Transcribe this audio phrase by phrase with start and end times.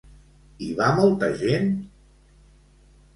[0.61, 1.69] Hi va molta gent?